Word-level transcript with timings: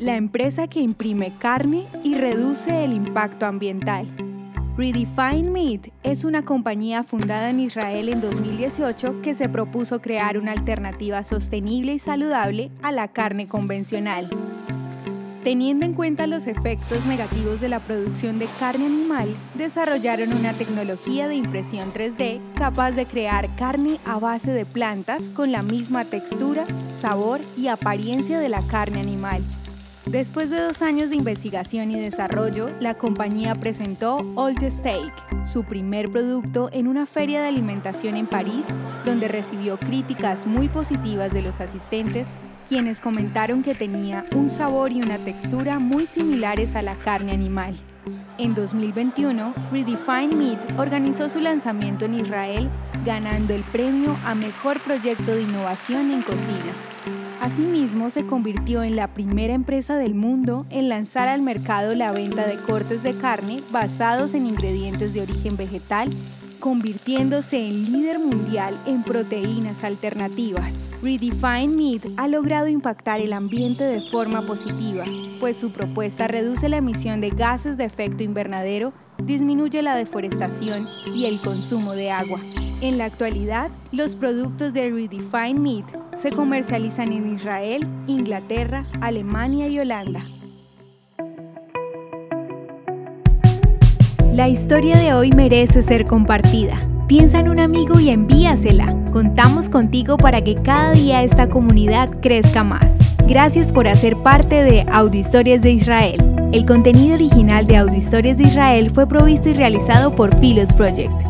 la 0.00 0.16
empresa 0.16 0.66
que 0.66 0.80
imprime 0.80 1.30
carne 1.38 1.84
y 2.02 2.14
reduce 2.14 2.84
el 2.84 2.94
impacto 2.94 3.44
ambiental. 3.44 4.08
Redefine 4.78 5.50
Meat 5.50 5.88
es 6.02 6.24
una 6.24 6.42
compañía 6.42 7.02
fundada 7.02 7.50
en 7.50 7.60
Israel 7.60 8.08
en 8.08 8.22
2018 8.22 9.20
que 9.20 9.34
se 9.34 9.50
propuso 9.50 10.00
crear 10.00 10.38
una 10.38 10.52
alternativa 10.52 11.22
sostenible 11.22 11.92
y 11.92 11.98
saludable 11.98 12.70
a 12.80 12.92
la 12.92 13.08
carne 13.08 13.46
convencional. 13.46 14.30
Teniendo 15.44 15.84
en 15.84 15.92
cuenta 15.92 16.26
los 16.26 16.46
efectos 16.46 17.04
negativos 17.04 17.60
de 17.60 17.68
la 17.68 17.80
producción 17.80 18.38
de 18.38 18.46
carne 18.58 18.86
animal, 18.86 19.36
desarrollaron 19.54 20.32
una 20.32 20.54
tecnología 20.54 21.28
de 21.28 21.34
impresión 21.34 21.92
3D 21.92 22.40
capaz 22.54 22.92
de 22.92 23.04
crear 23.04 23.54
carne 23.56 23.98
a 24.06 24.18
base 24.18 24.50
de 24.50 24.64
plantas 24.64 25.22
con 25.34 25.52
la 25.52 25.62
misma 25.62 26.06
textura, 26.06 26.64
sabor 27.02 27.40
y 27.58 27.68
apariencia 27.68 28.38
de 28.38 28.48
la 28.48 28.62
carne 28.62 29.00
animal. 29.00 29.42
Después 30.06 30.48
de 30.48 30.60
dos 30.60 30.80
años 30.80 31.10
de 31.10 31.16
investigación 31.16 31.90
y 31.90 32.00
desarrollo, 32.00 32.70
la 32.80 32.94
compañía 32.94 33.54
presentó 33.54 34.18
the 34.58 34.70
Steak, 34.70 35.12
su 35.46 35.62
primer 35.62 36.10
producto 36.10 36.70
en 36.72 36.88
una 36.88 37.04
feria 37.04 37.42
de 37.42 37.48
alimentación 37.48 38.16
en 38.16 38.26
París, 38.26 38.64
donde 39.04 39.28
recibió 39.28 39.78
críticas 39.78 40.46
muy 40.46 40.68
positivas 40.68 41.30
de 41.32 41.42
los 41.42 41.60
asistentes, 41.60 42.26
quienes 42.66 42.98
comentaron 42.98 43.62
que 43.62 43.74
tenía 43.74 44.24
un 44.34 44.48
sabor 44.48 44.90
y 44.90 45.02
una 45.02 45.18
textura 45.18 45.78
muy 45.78 46.06
similares 46.06 46.74
a 46.74 46.82
la 46.82 46.94
carne 46.94 47.32
animal. 47.32 47.78
En 48.38 48.54
2021, 48.54 49.54
Redefine 49.70 50.34
Meat 50.34 50.78
organizó 50.78 51.28
su 51.28 51.40
lanzamiento 51.40 52.06
en 52.06 52.14
Israel, 52.14 52.70
ganando 53.04 53.54
el 53.54 53.62
premio 53.64 54.16
a 54.24 54.34
Mejor 54.34 54.80
Proyecto 54.80 55.34
de 55.34 55.42
Innovación 55.42 56.10
en 56.10 56.22
Cocina. 56.22 57.19
Asimismo, 57.40 58.10
se 58.10 58.26
convirtió 58.26 58.82
en 58.82 58.96
la 58.96 59.08
primera 59.08 59.54
empresa 59.54 59.96
del 59.96 60.14
mundo 60.14 60.66
en 60.68 60.90
lanzar 60.90 61.28
al 61.28 61.40
mercado 61.40 61.94
la 61.94 62.12
venta 62.12 62.46
de 62.46 62.56
cortes 62.56 63.02
de 63.02 63.14
carne 63.14 63.62
basados 63.72 64.34
en 64.34 64.46
ingredientes 64.46 65.14
de 65.14 65.22
origen 65.22 65.56
vegetal, 65.56 66.10
convirtiéndose 66.58 67.66
en 67.66 67.92
líder 67.92 68.18
mundial 68.18 68.74
en 68.86 69.02
proteínas 69.02 69.82
alternativas. 69.84 70.70
Redefine 71.02 71.68
Meat 71.68 72.02
ha 72.18 72.28
logrado 72.28 72.68
impactar 72.68 73.22
el 73.22 73.32
ambiente 73.32 73.84
de 73.84 74.02
forma 74.10 74.42
positiva, 74.42 75.06
pues 75.40 75.56
su 75.56 75.72
propuesta 75.72 76.28
reduce 76.28 76.68
la 76.68 76.76
emisión 76.76 77.22
de 77.22 77.30
gases 77.30 77.78
de 77.78 77.86
efecto 77.86 78.22
invernadero, 78.22 78.92
disminuye 79.24 79.82
la 79.82 79.96
deforestación 79.96 80.86
y 81.14 81.24
el 81.24 81.40
consumo 81.40 81.92
de 81.92 82.10
agua. 82.10 82.40
En 82.82 82.98
la 82.98 83.06
actualidad, 83.06 83.70
los 83.92 84.14
productos 84.14 84.74
de 84.74 84.90
Redefine 84.90 85.54
Meat 85.54 86.09
se 86.20 86.30
comercializan 86.30 87.12
en 87.12 87.34
Israel, 87.34 87.86
Inglaterra, 88.06 88.84
Alemania 89.00 89.68
y 89.68 89.78
Holanda. 89.78 90.22
La 94.32 94.48
historia 94.48 94.98
de 94.98 95.12
hoy 95.14 95.30
merece 95.32 95.82
ser 95.82 96.04
compartida. 96.04 96.78
Piensa 97.08 97.40
en 97.40 97.48
un 97.48 97.58
amigo 97.58 97.98
y 97.98 98.10
envíasela. 98.10 98.94
Contamos 99.12 99.68
contigo 99.68 100.16
para 100.16 100.42
que 100.44 100.54
cada 100.54 100.92
día 100.92 101.22
esta 101.22 101.48
comunidad 101.48 102.20
crezca 102.20 102.62
más. 102.62 102.94
Gracias 103.26 103.72
por 103.72 103.88
hacer 103.88 104.16
parte 104.18 104.62
de 104.62 104.86
Audio 104.90 105.20
Historias 105.20 105.62
de 105.62 105.72
Israel. 105.72 106.18
El 106.52 106.66
contenido 106.66 107.14
original 107.14 107.66
de 107.66 107.78
Audio 107.78 107.96
Historias 107.96 108.36
de 108.38 108.44
Israel 108.44 108.90
fue 108.90 109.08
provisto 109.08 109.48
y 109.48 109.54
realizado 109.54 110.14
por 110.14 110.34
Philos 110.38 110.72
Project. 110.74 111.29